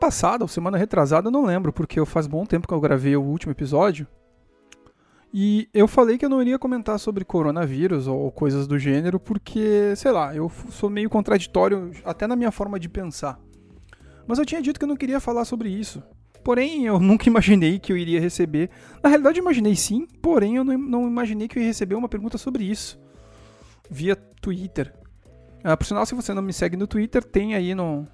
[0.00, 3.52] passada ou semana retrasada, não lembro, porque faz bom tempo que eu gravei o último
[3.52, 4.06] episódio.
[5.32, 9.94] E eu falei que eu não iria comentar sobre coronavírus ou coisas do gênero, porque,
[9.94, 13.38] sei lá, eu sou meio contraditório até na minha forma de pensar.
[14.26, 16.02] Mas eu tinha dito que eu não queria falar sobre isso.
[16.42, 18.70] Porém, eu nunca imaginei que eu iria receber.
[19.00, 22.08] Na realidade, eu imaginei sim, porém, eu não, não imaginei que eu ia receber uma
[22.08, 22.98] pergunta sobre isso
[23.90, 24.94] via Twitter.
[25.64, 28.06] Ah, por sinal, se você não me segue no Twitter, tem aí no.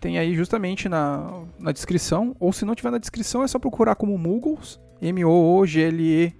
[0.00, 2.34] Tem aí justamente na, na descrição.
[2.40, 4.80] Ou se não tiver na descrição, é só procurar como Muggles.
[5.00, 6.38] M-O-O-G-L-E-Z.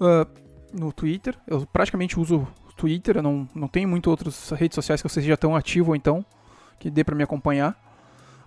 [0.00, 0.26] Uh,
[0.72, 1.36] no Twitter.
[1.46, 3.16] Eu praticamente uso Twitter.
[3.16, 6.24] Eu não, não tenho muito outras redes sociais que eu seja tão ativo, então.
[6.78, 7.76] Que dê para me acompanhar.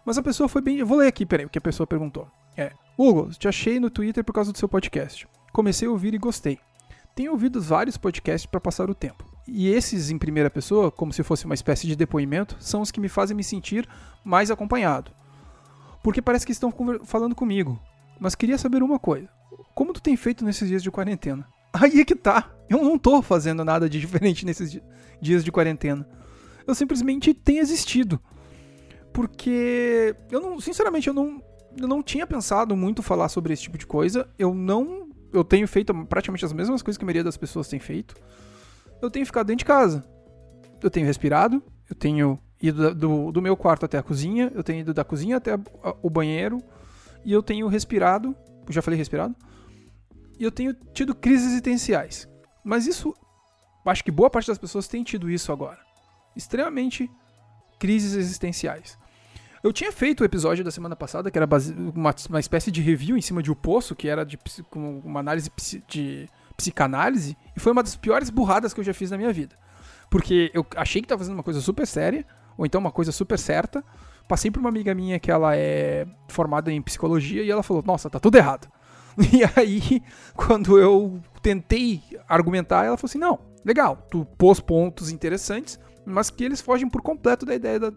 [0.06, 0.78] Mas a pessoa foi bem.
[0.78, 2.28] Eu vou ler aqui, peraí, o que a pessoa perguntou.
[2.56, 2.72] É.
[2.98, 5.28] Hugo, te achei no Twitter por causa do seu podcast.
[5.52, 6.60] Comecei a ouvir e gostei.
[7.14, 9.31] Tenho ouvido vários podcasts para passar o tempo.
[9.54, 13.02] E esses em primeira pessoa, como se fosse uma espécie de depoimento, são os que
[13.02, 13.88] me fazem me sentir
[14.24, 15.12] mais acompanhado.
[16.02, 17.80] Porque parece que estão falando comigo.
[18.20, 19.28] Mas queria saber uma coisa.
[19.76, 21.46] Como tu tem feito nesses dias de quarentena?
[21.74, 22.50] Aí é que tá.
[22.70, 24.80] Eu não tô fazendo nada de diferente nesses
[25.22, 26.08] dias de quarentena.
[26.66, 28.20] Eu simplesmente tenho existido.
[29.12, 31.44] Porque eu não, sinceramente, eu não,
[31.78, 34.30] eu não tinha pensado muito falar sobre esse tipo de coisa.
[34.40, 37.80] Eu não eu tenho feito praticamente as mesmas coisas que a maioria das pessoas tem
[37.80, 38.16] feito.
[39.02, 40.04] Eu tenho ficado dentro de casa.
[40.82, 44.82] Eu tenho respirado, eu tenho ido do, do meu quarto até a cozinha, eu tenho
[44.82, 45.60] ido da cozinha até
[46.02, 46.60] o banheiro,
[47.26, 48.36] e eu tenho respirado,
[48.70, 49.36] já falei respirado,
[50.40, 52.28] e eu tenho tido crises existenciais.
[52.64, 53.14] Mas isso,
[53.86, 55.80] acho que boa parte das pessoas tem tido isso agora.
[56.36, 57.10] Extremamente
[57.80, 58.98] crises existenciais.
[59.64, 61.48] Eu tinha feito o episódio da semana passada, que era
[61.96, 64.38] uma, uma espécie de review em cima de O Poço, que era de
[64.74, 65.52] uma análise
[65.88, 66.28] de
[66.62, 69.56] psicanálise, e foi uma das piores burradas que eu já fiz na minha vida.
[70.10, 72.26] Porque eu achei que estava fazendo uma coisa super séria,
[72.58, 73.84] ou então uma coisa super certa.
[74.28, 78.10] Passei por uma amiga minha que ela é formada em psicologia e ela falou: Nossa,
[78.10, 78.68] tá tudo errado.
[79.18, 80.02] E aí,
[80.36, 86.44] quando eu tentei argumentar, ela falou assim: Não, legal, tu pôs pontos interessantes, mas que
[86.44, 87.92] eles fogem por completo da ideia da,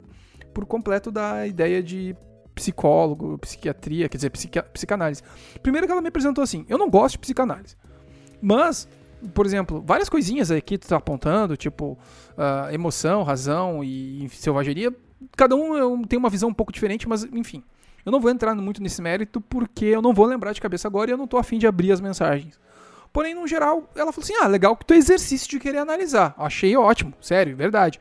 [0.53, 2.17] por completo da ideia de
[2.55, 5.23] psicólogo, psiquiatria, quer dizer, psiqui psicanálise.
[5.63, 7.77] Primeiro que ela me apresentou assim, eu não gosto de psicanálise.
[8.45, 8.87] Mas,
[9.33, 11.99] por exemplo, várias coisinhas aí que tu tá apontando, tipo
[12.37, 14.95] uh, emoção, razão e selvageria,
[15.35, 17.65] cada um tem uma visão um pouco diferente, mas enfim.
[18.05, 21.11] Eu não vou entrar muito nesse mérito porque eu não vou lembrar de cabeça agora
[21.11, 22.61] e eu não tô afim de abrir as mensagens.
[23.11, 26.35] Porém, no geral, ela falou assim: ah, legal que tu exercício de querer analisar.
[26.37, 27.99] Achei ótimo, sério, verdade.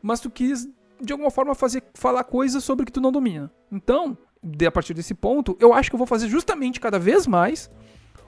[0.00, 0.66] Mas tu quis
[0.98, 3.50] de alguma forma fazer falar coisas sobre que tu não domina.
[3.70, 4.16] Então,
[4.66, 7.70] a partir desse ponto, eu acho que eu vou fazer justamente cada vez mais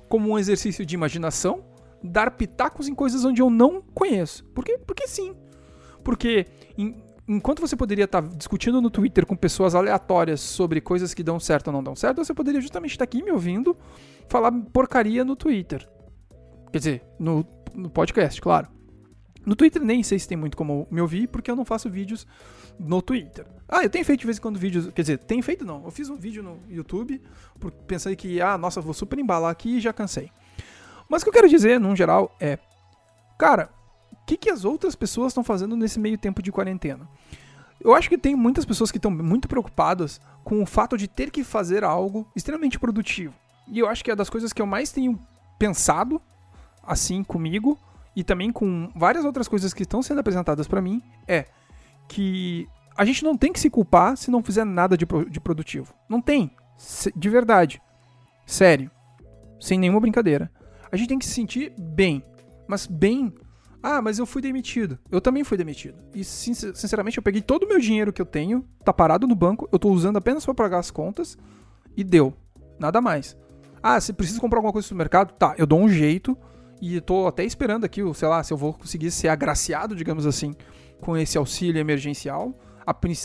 [0.08, 1.64] como um exercício de imaginação,
[2.02, 4.44] dar pitacos em coisas onde eu não conheço.
[4.46, 4.78] Por quê?
[4.86, 5.34] Porque sim.
[6.04, 6.46] Porque
[6.78, 11.40] em, enquanto você poderia estar discutindo no Twitter com pessoas aleatórias sobre coisas que dão
[11.40, 13.76] certo ou não dão certo, você poderia justamente estar aqui me ouvindo
[14.28, 15.88] falar porcaria no Twitter.
[16.72, 17.44] Quer dizer, no,
[17.74, 18.75] no podcast, claro.
[19.46, 22.26] No Twitter nem sei se tem muito como me ouvir, porque eu não faço vídeos
[22.78, 23.46] no Twitter.
[23.68, 24.88] Ah, eu tenho feito de vez em quando vídeos.
[24.92, 25.84] Quer dizer, tenho feito não.
[25.84, 27.22] Eu fiz um vídeo no YouTube,
[27.60, 30.32] porque pensei que, ah, nossa, vou super embalar aqui e já cansei.
[31.08, 32.58] Mas o que eu quero dizer, num geral, é.
[33.38, 33.70] Cara,
[34.12, 37.08] o que, que as outras pessoas estão fazendo nesse meio tempo de quarentena?
[37.80, 41.30] Eu acho que tem muitas pessoas que estão muito preocupadas com o fato de ter
[41.30, 43.34] que fazer algo extremamente produtivo.
[43.68, 45.16] E eu acho que é das coisas que eu mais tenho
[45.56, 46.20] pensado
[46.82, 47.78] assim comigo
[48.16, 51.44] e também com várias outras coisas que estão sendo apresentadas para mim é
[52.08, 52.66] que
[52.96, 55.92] a gente não tem que se culpar se não fizer nada de, de produtivo.
[56.08, 56.50] Não tem.
[57.14, 57.80] De verdade.
[58.46, 58.90] Sério.
[59.60, 60.50] Sem nenhuma brincadeira.
[60.90, 62.24] A gente tem que se sentir bem.
[62.66, 63.34] Mas bem.
[63.82, 64.98] Ah, mas eu fui demitido.
[65.10, 65.98] Eu também fui demitido.
[66.14, 69.68] E sinceramente, eu peguei todo o meu dinheiro que eu tenho, tá parado no banco,
[69.70, 71.36] eu tô usando apenas para pagar as contas
[71.94, 72.34] e deu.
[72.78, 73.36] Nada mais.
[73.82, 75.34] Ah, você precisa comprar alguma coisa no mercado?
[75.34, 76.36] Tá, eu dou um jeito
[76.80, 80.54] e tô até esperando aqui, sei lá, se eu vou conseguir ser agraciado, digamos assim,
[81.00, 82.54] com esse auxílio emergencial.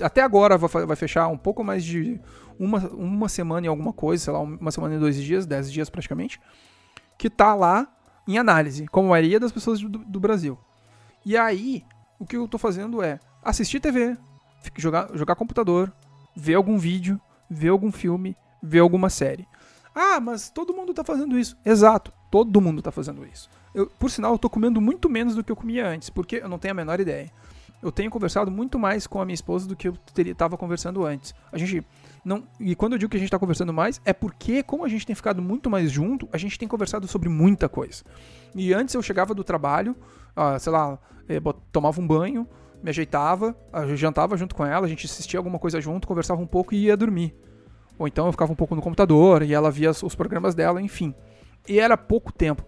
[0.02, 2.20] Até agora vai fechar um pouco mais de
[2.58, 5.90] uma, uma semana e alguma coisa, sei lá, uma semana e dois dias, dez dias
[5.90, 6.40] praticamente,
[7.18, 7.88] que tá lá
[8.28, 10.58] em análise, como a maioria das pessoas do, do Brasil.
[11.26, 11.84] E aí,
[12.20, 14.18] o que eu tô fazendo é assistir TV,
[14.78, 15.92] jogar, jogar computador,
[16.36, 17.20] ver algum vídeo,
[17.50, 19.48] ver algum filme, ver alguma série.
[19.94, 21.58] Ah, mas todo mundo tá fazendo isso.
[21.66, 23.50] Exato, todo mundo tá fazendo isso.
[23.74, 26.50] Eu, por sinal, eu tô comendo muito menos do que eu comia antes, porque eu
[26.50, 27.32] não tenho a menor ideia.
[27.82, 31.34] Eu tenho conversado muito mais com a minha esposa do que eu estava conversando antes.
[31.52, 31.84] A gente
[32.24, 32.44] não.
[32.60, 35.06] E quando eu digo que a gente está conversando mais, é porque, como a gente
[35.06, 38.04] tem ficado muito mais junto, a gente tem conversado sobre muita coisa.
[38.54, 39.96] E antes eu chegava do trabalho,
[40.36, 41.40] ah, sei lá, eh,
[41.72, 42.48] tomava um banho,
[42.84, 46.48] me ajeitava, eu jantava junto com ela, a gente assistia alguma coisa junto, conversava um
[46.48, 47.34] pouco e ia dormir.
[47.98, 51.14] Ou então eu ficava um pouco no computador e ela via os programas dela, enfim.
[51.68, 52.64] E era pouco tempo.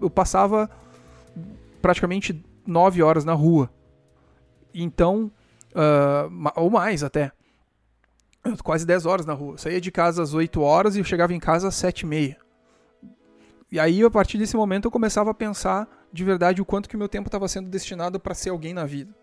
[0.00, 0.68] Eu passava
[1.80, 3.70] praticamente nove horas na rua.
[4.74, 5.30] Então,
[5.74, 7.32] uh, ou mais até.
[8.64, 9.54] Quase 10 horas na rua.
[9.54, 12.36] Eu saía de casa às 8 horas e chegava em casa às 7 e meia.
[13.70, 16.96] E aí, a partir desse momento, eu começava a pensar de verdade o quanto que
[16.96, 19.14] o meu tempo estava sendo destinado para ser alguém na vida.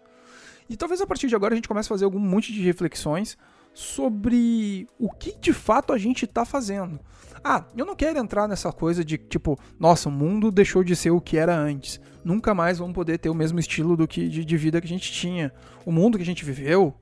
[0.69, 3.37] E talvez a partir de agora a gente comece a fazer algum monte de reflexões
[3.73, 6.99] sobre o que de fato a gente está fazendo.
[7.43, 11.11] Ah, eu não quero entrar nessa coisa de tipo, nossa, o mundo deixou de ser
[11.11, 11.99] o que era antes.
[12.23, 14.89] Nunca mais vamos poder ter o mesmo estilo do que de, de vida que a
[14.89, 15.53] gente tinha.
[15.85, 16.93] O mundo que a gente viveu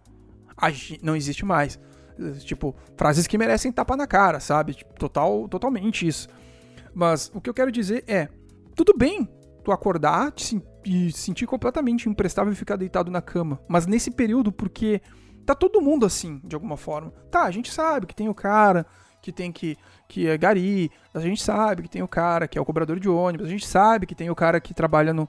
[0.56, 0.68] a
[1.02, 1.80] não existe mais.
[2.40, 4.74] Tipo, frases que merecem tapa na cara, sabe?
[4.74, 6.28] Tipo, total, totalmente isso.
[6.94, 8.28] Mas o que eu quero dizer é,
[8.76, 9.28] tudo bem
[9.64, 10.34] tu acordar
[10.86, 13.60] e sentir completamente imprestável e ficar deitado na cama.
[13.68, 15.02] Mas nesse período, porque
[15.48, 17.12] tá todo mundo assim, de alguma forma.
[17.32, 18.86] Tá, a gente sabe que tem o cara
[19.22, 19.78] que tem que
[20.08, 23.10] que é gari, a gente sabe que tem o cara que é o cobrador de
[23.10, 25.28] ônibus, a gente sabe que tem o cara que trabalha no,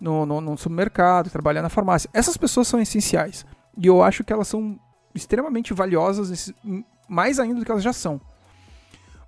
[0.00, 2.08] no, no, no supermercado, trabalha na farmácia.
[2.12, 3.44] Essas pessoas são essenciais.
[3.76, 4.78] E eu acho que elas são
[5.14, 6.52] extremamente valiosas,
[7.08, 8.20] mais ainda do que elas já são.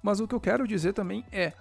[0.03, 1.53] Mas o que eu quero dizer também é,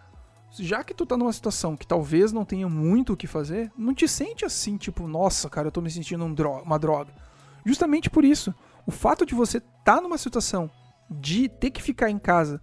[0.57, 3.93] já que tu tá numa situação que talvez não tenha muito o que fazer, não
[3.93, 6.33] te sente assim, tipo, nossa, cara, eu tô me sentindo um
[6.63, 7.11] uma droga.
[7.65, 8.53] Justamente por isso,
[8.85, 10.69] o fato de você estar tá numa situação
[11.09, 12.61] de ter que ficar em casa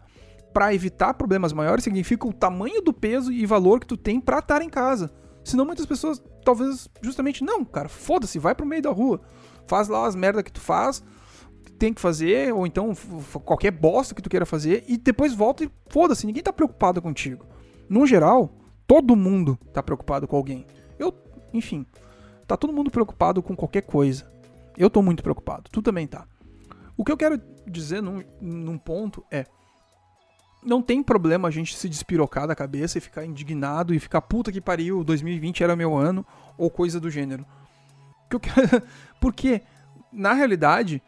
[0.53, 4.39] para evitar problemas maiores significa o tamanho do peso e valor que tu tem para
[4.39, 5.11] estar em casa.
[5.45, 9.21] Senão muitas pessoas talvez justamente não, cara, foda-se, vai pro meio da rua.
[9.67, 11.03] Faz lá as merda que tu faz,
[11.79, 12.93] tem que fazer, ou então
[13.45, 17.47] qualquer bosta que tu queira fazer, e depois volta e foda-se, ninguém tá preocupado contigo
[17.93, 18.51] no geral,
[18.87, 20.67] todo mundo tá preocupado com alguém.
[20.99, 21.13] Eu,
[21.53, 21.85] enfim,
[22.47, 24.32] tá todo mundo preocupado com qualquer coisa.
[24.77, 26.27] Eu tô muito preocupado, tu também tá.
[26.97, 29.47] O que eu quero dizer num, num ponto é:
[30.63, 34.53] não tem problema a gente se despirocar da cabeça e ficar indignado e ficar puta
[34.53, 36.25] que pariu, 2020 era meu ano,
[36.57, 37.45] ou coisa do gênero.
[39.21, 39.63] Porque,
[40.13, 41.03] na realidade,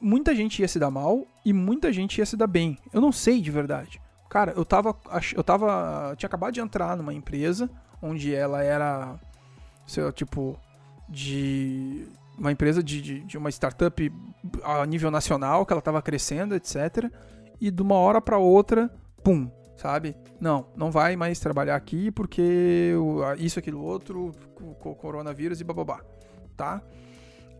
[0.00, 2.78] muita gente ia se dar mal e muita gente ia se dar bem.
[2.92, 4.00] Eu não sei de verdade.
[4.28, 4.96] Cara, eu tava.
[5.34, 6.14] Eu tava.
[6.16, 7.70] Tinha acabado de entrar numa empresa
[8.02, 9.18] onde ela era.
[9.86, 10.58] Sei, tipo.
[11.08, 12.06] De.
[12.38, 14.12] Uma empresa de, de, de uma startup
[14.62, 17.10] a nível nacional, que ela tava crescendo, etc.
[17.60, 18.90] E de uma hora para outra,
[19.22, 20.16] pum, sabe?
[20.40, 22.92] Não, não vai mais trabalhar aqui porque
[23.38, 26.00] isso, aquilo, outro, o coronavírus e bababá,
[26.56, 26.82] tá?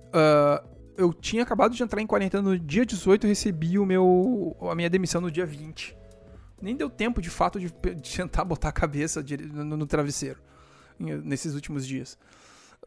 [0.09, 4.57] Uh, eu tinha acabado de entrar em quarentena no dia 18 e recebi o meu,
[4.71, 6.05] a minha demissão no dia 20
[6.61, 7.67] nem deu tempo de fato de,
[8.01, 10.41] de tentar botar a cabeça no, no travesseiro
[10.99, 12.17] nesses últimos dias.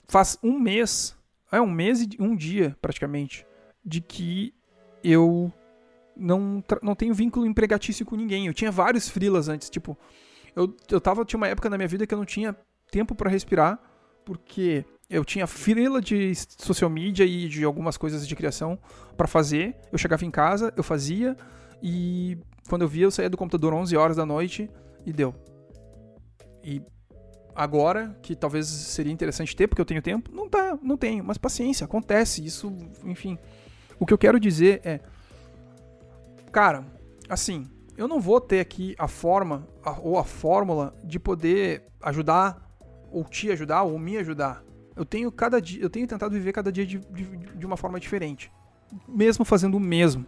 [0.08, 1.16] Faz um mês,
[1.52, 3.46] é um mês e um dia praticamente,
[3.84, 4.54] de que
[5.04, 5.52] eu
[6.16, 8.48] não, não tenho vínculo empregatício com ninguém.
[8.48, 9.98] Eu tinha vários frilas antes, tipo,
[10.56, 12.56] eu, eu tava, tinha uma época na minha vida que eu não tinha
[12.92, 13.80] tempo para respirar,
[14.26, 18.78] porque eu tinha frila de social media e de algumas coisas de criação
[19.16, 19.76] para fazer.
[19.92, 21.38] Eu chegava em casa, eu fazia
[21.82, 24.70] e quando eu via, eu saía do computador 11 horas da noite
[25.06, 25.34] e deu.
[26.64, 26.82] E
[27.58, 31.40] agora, que talvez seria interessante ter, porque eu tenho tempo, não tá, não tenho, mas
[31.40, 32.72] paciência, acontece, isso,
[33.04, 33.36] enfim.
[34.00, 35.00] O que eu quero dizer é,
[36.52, 36.86] cara,
[37.28, 37.66] assim,
[37.98, 42.64] eu não vou ter aqui a forma a, ou a fórmula de poder ajudar
[43.12, 44.64] ou te ajudar ou me ajudar.
[44.96, 48.00] Eu tenho cada dia, eu tenho tentado viver cada dia de, de, de uma forma
[48.00, 48.52] diferente,
[49.08, 50.28] mesmo fazendo o mesmo.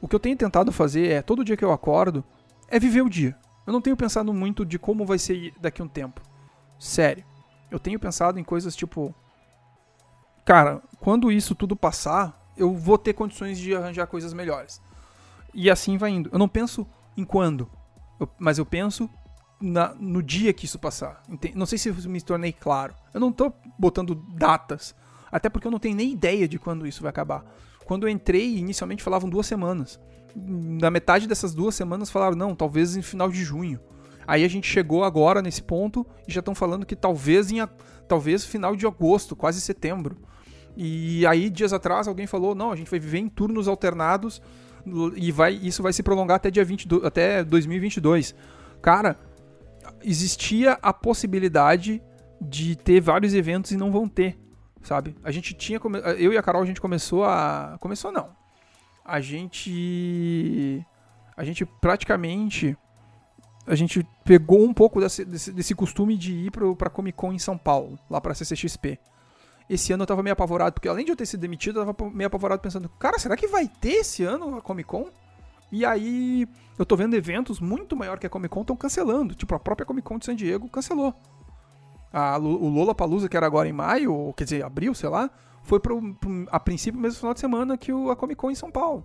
[0.00, 2.24] O que eu tenho tentado fazer é, todo dia que eu acordo,
[2.68, 3.36] é viver o dia.
[3.66, 6.22] Eu não tenho pensado muito de como vai ser daqui a um tempo.
[6.78, 7.24] Sério.
[7.70, 9.14] Eu tenho pensado em coisas tipo.
[10.44, 14.80] Cara, quando isso tudo passar, eu vou ter condições de arranjar coisas melhores.
[15.52, 16.30] E assim vai indo.
[16.32, 17.68] Eu não penso em quando,
[18.38, 19.10] mas eu penso
[19.60, 21.22] na, no dia que isso passar.
[21.54, 22.94] Não sei se me tornei claro.
[23.12, 24.94] Eu não tô botando datas.
[25.30, 27.44] Até porque eu não tenho nem ideia de quando isso vai acabar.
[27.84, 30.00] Quando eu entrei, inicialmente falavam duas semanas.
[30.34, 33.80] Na metade dessas duas semanas falaram, não, talvez em final de junho.
[34.28, 37.66] Aí a gente chegou agora nesse ponto e já estão falando que talvez em
[38.06, 40.18] talvez final de agosto, quase setembro.
[40.76, 44.42] E aí dias atrás alguém falou, não, a gente vai viver em turnos alternados
[45.16, 48.34] e vai isso vai se prolongar até dia 22, até 2022.
[48.82, 49.18] Cara,
[50.04, 52.02] existia a possibilidade
[52.38, 54.38] de ter vários eventos e não vão ter
[54.82, 55.16] sabe?
[55.22, 55.80] A gente tinha.
[56.18, 57.76] Eu e a Carol, a gente começou a.
[57.80, 58.30] Começou não.
[59.04, 60.84] A gente.
[61.36, 62.76] A gente praticamente.
[63.68, 67.32] A gente pegou um pouco desse, desse, desse costume de ir pro, pra Comic Con
[67.32, 68.98] em São Paulo, lá pra CCXP.
[69.68, 72.10] esse ano eu tava meio apavorado, porque além de eu ter sido demitido, eu tava
[72.10, 75.10] meio apavorado pensando, cara, será que vai ter esse ano a Comic Con?
[75.70, 76.48] E aí
[76.78, 79.34] eu tô vendo eventos muito maior que a Comic Con estão cancelando.
[79.34, 81.14] Tipo, a própria Comic Con de San Diego cancelou.
[82.10, 85.30] A, o Lola Palusa, que era agora em maio, ou quer dizer, abril, sei lá,
[85.62, 88.54] foi pro, pro, a princípio mesmo final de semana que o, a Comic Con em
[88.54, 89.04] São Paulo.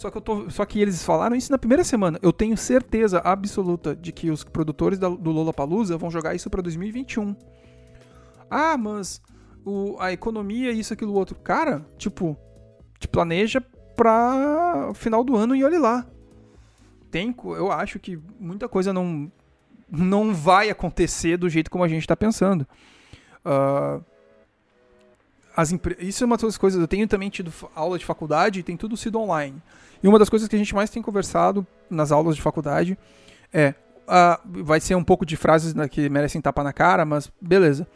[0.00, 2.18] Só que, eu tô, só que eles falaram isso na primeira semana.
[2.22, 6.48] Eu tenho certeza absoluta de que os produtores da, do Lola Palusa vão jogar isso
[6.48, 7.36] para 2021.
[8.48, 9.20] Ah, mas
[9.62, 11.38] o, a economia, isso, aquilo, outro.
[11.40, 12.34] Cara, tipo,
[12.98, 13.60] te planeja
[13.94, 16.06] pra final do ano e olhe lá.
[17.10, 19.30] Tem, eu acho que muita coisa não,
[19.86, 22.66] não vai acontecer do jeito como a gente está pensando.
[23.44, 24.02] Uh,
[25.56, 26.80] as Isso é uma das coisas.
[26.80, 29.60] Eu tenho também tido aula de faculdade e tem tudo sido online.
[30.02, 32.98] E uma das coisas que a gente mais tem conversado nas aulas de faculdade
[33.52, 33.74] é.
[34.08, 37.86] Uh, vai ser um pouco de frases que merecem tapa na cara, mas beleza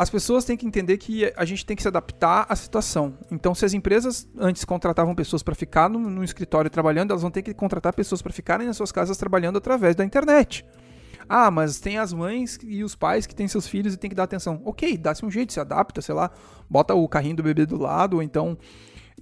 [0.00, 3.18] as pessoas têm que entender que a gente tem que se adaptar à situação.
[3.30, 7.30] Então, se as empresas antes contratavam pessoas para ficar no, no, escritório trabalhando, elas vão
[7.30, 10.64] ter que contratar pessoas para ficarem nas suas casas trabalhando através da internet.
[11.32, 14.16] Ah, mas tem as mães e os pais que têm seus filhos e tem que
[14.16, 14.60] dar atenção.
[14.64, 16.30] Ok, dá-se um jeito, se adapta, sei lá,
[16.68, 18.58] bota o carrinho do bebê do lado, ou então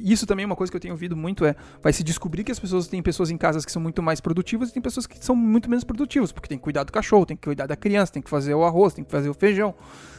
[0.01, 2.53] isso também é uma coisa que eu tenho ouvido muito é vai se descobrir que
[2.53, 5.23] as pessoas têm pessoas em casas que são muito mais produtivas e tem pessoas que
[5.23, 8.13] são muito menos produtivas, porque tem que cuidar do cachorro, tem que cuidar da criança,
[8.13, 9.75] tem que fazer o arroz, tem que fazer o feijão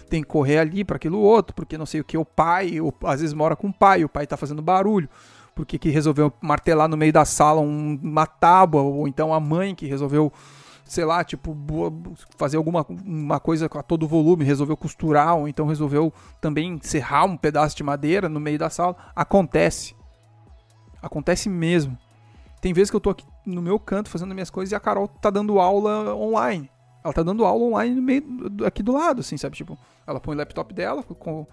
[0.10, 2.93] tem que correr ali para aquilo outro, porque não sei o que, o pai, ou,
[3.03, 5.08] às vezes mora com o pai, o pai tá fazendo barulho,
[5.55, 9.75] porque que resolveu martelar no meio da sala um, uma tábua, ou então a mãe
[9.75, 10.34] que resolveu,
[10.89, 11.55] sei lá, tipo,
[12.36, 17.38] fazer alguma uma coisa a todo volume, resolveu costurar, ou então resolveu também serrar um
[17.38, 18.96] pedaço de madeira no meio da sala.
[19.15, 19.96] Acontece.
[21.00, 21.96] Acontece mesmo.
[22.60, 25.08] Tem vezes que eu tô aqui no meu canto fazendo minhas coisas e a Carol
[25.08, 26.69] tá dando aula online.
[27.03, 28.24] Ela tá dando aula online no meio,
[28.65, 29.55] aqui do lado, assim, sabe?
[29.55, 29.77] Tipo,
[30.08, 31.46] ela põe o laptop dela, com,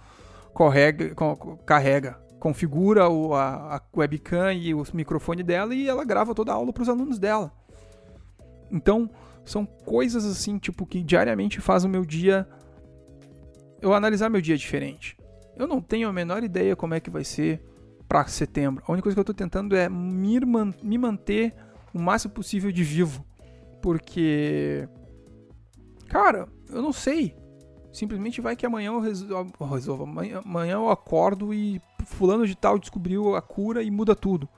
[0.55, 6.35] correga, com, carrega, configura o, a, a, webcam e o microfone dela e ela grava
[6.35, 7.53] toda a aula para os alunos dela.
[8.71, 9.11] Então,
[9.45, 12.49] são coisas assim, tipo, que diariamente fazem o meu dia.
[13.81, 15.17] Eu analisar meu dia diferente.
[15.57, 17.63] Eu não tenho a menor ideia como é que vai ser
[18.09, 18.85] para setembro.
[18.87, 21.55] A única coisa que eu tô tentando é me, manter
[21.95, 23.25] o máximo possível de vivo.
[23.81, 24.89] Porque
[26.09, 27.37] Cara, eu não sei.
[27.93, 30.05] Simplesmente vai que amanhã eu resolvo.
[30.05, 34.49] Amanhã, amanhã eu acordo e fulano de tal descobriu a cura e muda tudo.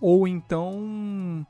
[0.00, 1.46] Ou então.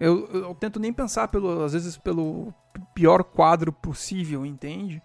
[0.00, 2.52] Eu, eu tento nem pensar, pelo, às vezes, pelo
[2.94, 5.00] pior quadro possível, entende?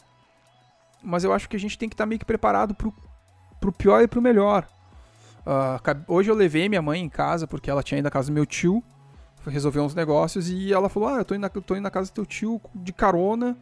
[1.04, 2.94] Mas eu acho que a gente tem que estar tá meio que preparado pro,
[3.60, 4.66] pro pior e pro melhor.
[5.42, 8.34] Uh, hoje eu levei minha mãe em casa, porque ela tinha ido na casa do
[8.34, 8.82] meu tio
[9.50, 12.12] resolver uns negócios e ela falou: Ah, eu tô indo na, tô indo na casa
[12.12, 13.58] do teu tio de carona.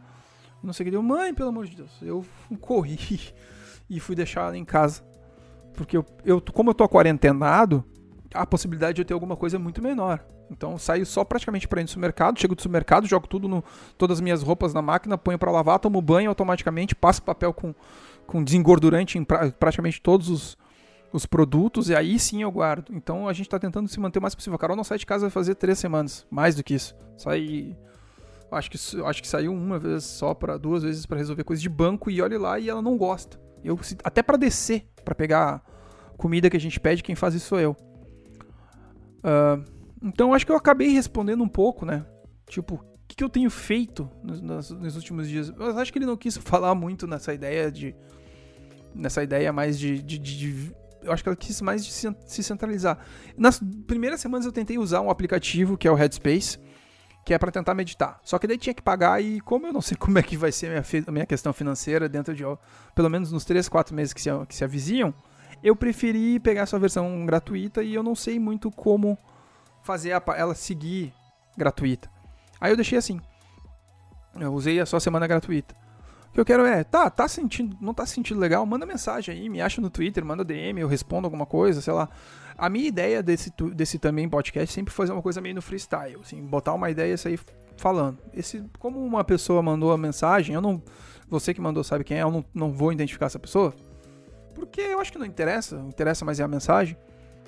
[0.62, 1.02] Não sei o que deu.
[1.02, 1.90] Mãe, pelo amor de Deus.
[2.00, 2.24] Eu
[2.60, 3.34] corri
[3.88, 5.02] e fui deixar ela em casa.
[5.74, 7.84] Porque eu, eu, como eu tô quarentenado,
[8.34, 10.24] a possibilidade de eu ter alguma coisa é muito menor.
[10.50, 13.64] Então saio só praticamente para ir no supermercado, chego do supermercado, jogo tudo no,
[13.96, 17.74] todas as minhas roupas na máquina, ponho para lavar, tomo banho automaticamente, passo papel com,
[18.26, 20.58] com desengordurante em pra, praticamente todos os,
[21.12, 22.92] os produtos e aí sim eu guardo.
[22.92, 24.58] Então a gente está tentando se manter o mais possível.
[24.58, 26.94] Carol não sai de casa fazer três semanas, mais do que isso.
[27.16, 27.76] Sai.
[28.50, 31.68] Acho que, acho que saiu uma vez só, para duas vezes para resolver coisas de
[31.68, 33.40] banco e olha lá e ela não gosta.
[33.64, 35.64] Eu, até para descer, para pegar
[36.16, 37.76] comida que a gente pede, quem faz isso sou eu.
[39.24, 39.64] Uh,
[40.02, 42.04] então acho que eu acabei respondendo um pouco, né?
[42.46, 45.48] Tipo, o que, que eu tenho feito nos, nos, nos, últimos dias?
[45.48, 47.94] Eu acho que ele não quis falar muito nessa ideia de.
[48.94, 52.98] Nessa ideia mais de, de, de eu acho que ela quis mais se centralizar.
[53.36, 56.58] Nas primeiras semanas eu tentei usar um aplicativo que é o Headspace,
[57.24, 58.20] que é para tentar meditar.
[58.22, 60.52] Só que daí tinha que pagar e como eu não sei como é que vai
[60.52, 62.44] ser a minha, minha questão financeira dentro de,
[62.94, 65.14] pelo menos nos 3, 4 meses que se, que se avizinham,
[65.64, 69.16] eu preferi pegar essa versão gratuita e eu não sei muito como
[69.82, 71.10] fazer a, ela seguir
[71.56, 72.10] gratuita.
[72.60, 73.18] Aí eu deixei assim.
[74.38, 75.74] Eu usei a só semana gratuita.
[76.28, 78.66] O que eu quero é, tá, tá sentindo, não tá sentindo legal?
[78.66, 82.10] Manda mensagem aí, me acha no Twitter, manda DM, eu respondo alguma coisa, sei lá.
[82.58, 86.42] A minha ideia desse, desse também podcast sempre fazer uma coisa meio no freestyle, assim,
[86.42, 87.40] botar uma ideia e sair
[87.76, 88.18] falando.
[88.34, 90.82] Esse, como uma pessoa mandou a mensagem, eu não.
[91.28, 93.74] Você que mandou sabe quem é, eu não, não vou identificar essa pessoa.
[94.54, 96.96] Porque eu acho que não interessa, interessa mais é a mensagem.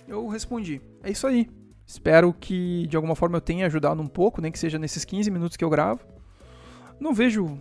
[0.06, 0.80] Eu respondi.
[1.02, 1.48] É isso aí.
[1.86, 5.30] Espero que de alguma forma eu tenha ajudado um pouco, nem que seja nesses 15
[5.30, 6.00] minutos que eu gravo.
[6.98, 7.58] Não vejo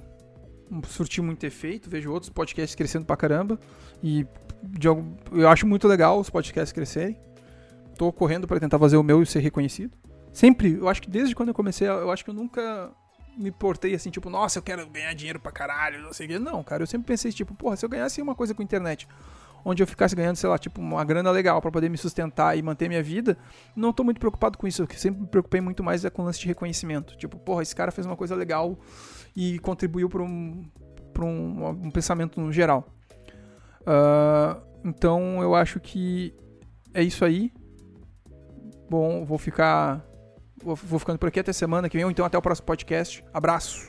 [0.87, 3.59] surtiu muito efeito, vejo outros podcasts crescendo pra caramba
[4.01, 4.25] e
[4.63, 7.19] de, eu acho muito legal os podcasts crescerem.
[7.97, 9.95] Tô correndo para tentar fazer o meu e ser reconhecido.
[10.33, 12.91] Sempre, eu acho que desde quando eu comecei, eu acho que eu nunca
[13.37, 16.39] me portei assim, tipo, nossa, eu quero ganhar dinheiro pra caralho, não sei o quê.
[16.39, 19.07] Não, cara, eu sempre pensei, tipo, porra, se eu ganhasse uma coisa com internet,
[19.63, 22.61] onde eu ficasse ganhando, sei lá, tipo, uma grana legal para poder me sustentar e
[22.61, 23.37] manter minha vida,
[23.75, 24.83] não tô muito preocupado com isso.
[24.83, 27.17] Eu sempre me preocupei muito mais é com o lance de reconhecimento.
[27.17, 28.77] Tipo, porra, esse cara fez uma coisa legal
[29.35, 30.69] e contribuiu para um,
[31.11, 32.87] pra um, um pensamento no geral.
[33.81, 36.33] Uh, então eu acho que
[36.93, 37.51] é isso aí.
[38.87, 40.05] Bom, vou ficar.
[40.65, 43.23] Vou, ficando por aqui até semana que vem, ou então até o próximo podcast.
[43.31, 43.87] Abraços!